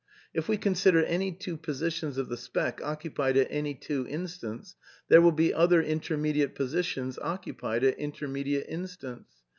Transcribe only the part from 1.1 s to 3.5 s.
two positions of the speck occupied at